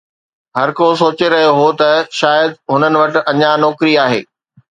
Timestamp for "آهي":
4.07-4.21